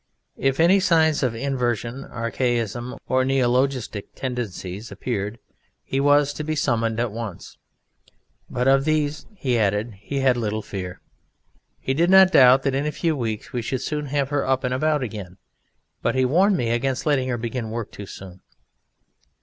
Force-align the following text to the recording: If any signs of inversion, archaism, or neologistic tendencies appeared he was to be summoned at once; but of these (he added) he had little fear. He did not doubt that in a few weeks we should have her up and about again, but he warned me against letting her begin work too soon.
If 0.39 0.59
any 0.59 0.79
signs 0.79 1.21
of 1.21 1.35
inversion, 1.35 2.05
archaism, 2.05 2.95
or 3.07 3.23
neologistic 3.23 4.05
tendencies 4.15 4.91
appeared 4.91 5.37
he 5.83 5.99
was 5.99 6.33
to 6.33 6.43
be 6.43 6.55
summoned 6.55 6.99
at 6.99 7.11
once; 7.11 7.59
but 8.49 8.67
of 8.67 8.83
these 8.83 9.27
(he 9.35 9.59
added) 9.59 9.93
he 10.01 10.21
had 10.21 10.37
little 10.37 10.63
fear. 10.63 11.01
He 11.79 11.93
did 11.93 12.09
not 12.09 12.31
doubt 12.31 12.63
that 12.63 12.73
in 12.73 12.87
a 12.87 12.91
few 12.91 13.15
weeks 13.15 13.53
we 13.53 13.61
should 13.61 14.07
have 14.07 14.29
her 14.29 14.43
up 14.43 14.63
and 14.63 14.73
about 14.73 15.03
again, 15.03 15.37
but 16.01 16.15
he 16.15 16.25
warned 16.25 16.57
me 16.57 16.71
against 16.71 17.05
letting 17.05 17.29
her 17.29 17.37
begin 17.37 17.69
work 17.69 17.91
too 17.91 18.07
soon. 18.07 18.41